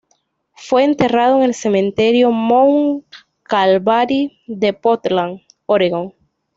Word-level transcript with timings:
Fue 0.55 0.83
enterrado 0.83 1.37
en 1.37 1.43
el 1.43 1.53
Cementerio 1.53 2.31
Mount 2.31 3.03
Calvary 3.43 4.35
de 4.47 4.73
Portland, 4.73 5.41
Oregón. 5.67 6.15